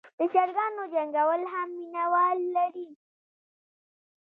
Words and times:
د 0.17 0.21
چرګانو 0.33 0.83
جنګول 0.93 1.41
هم 1.53 1.69
مینه 1.77 2.03
وال 2.13 2.39
لري. 2.55 2.87